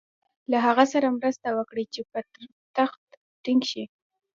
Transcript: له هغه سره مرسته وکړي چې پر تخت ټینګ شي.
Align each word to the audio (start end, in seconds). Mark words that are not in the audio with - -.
له 0.51 0.57
هغه 0.67 0.83
سره 0.93 1.15
مرسته 1.17 1.47
وکړي 1.57 1.85
چې 1.93 2.01
پر 2.11 2.23
تخت 2.77 3.03
ټینګ 3.43 3.61
شي. 3.71 3.83